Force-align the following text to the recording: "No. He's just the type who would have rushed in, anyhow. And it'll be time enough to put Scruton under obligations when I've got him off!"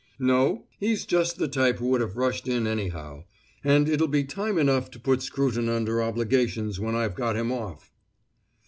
"No. 0.17 0.63
He's 0.79 1.05
just 1.05 1.37
the 1.37 1.47
type 1.47 1.77
who 1.77 1.89
would 1.89 2.01
have 2.01 2.17
rushed 2.17 2.47
in, 2.47 2.65
anyhow. 2.65 3.25
And 3.63 3.87
it'll 3.87 4.07
be 4.07 4.23
time 4.23 4.57
enough 4.57 4.89
to 4.89 4.99
put 4.99 5.21
Scruton 5.21 5.69
under 5.69 6.01
obligations 6.01 6.79
when 6.79 6.95
I've 6.95 7.13
got 7.13 7.35
him 7.35 7.51
off!" 7.51 7.91